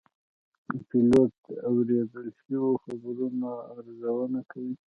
پیلوټ 0.87 1.31
د 1.45 1.49
اورېدل 1.69 2.27
شوو 2.41 2.71
خبرونو 2.83 3.49
ارزونه 3.75 4.39
کوي. 4.51 4.73